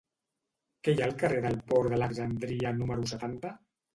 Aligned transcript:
Què 0.85 0.93
hi 0.95 1.01
ha 1.01 1.03
al 1.07 1.13
carrer 1.23 1.43
del 1.43 1.59
Port 1.73 1.93
d'Alexandria 1.93 2.75
número 2.81 3.05
setanta? 3.15 3.55